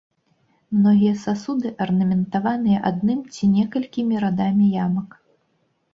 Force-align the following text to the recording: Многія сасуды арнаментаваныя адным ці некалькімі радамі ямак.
Многія 0.77 1.13
сасуды 1.25 1.67
арнаментаваныя 1.85 2.79
адным 2.93 3.19
ці 3.37 3.53
некалькімі 3.59 4.15
радамі 4.25 4.71
ямак. 4.87 5.09